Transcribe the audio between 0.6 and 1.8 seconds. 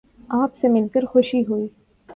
سے مل کر خوشی ہوئی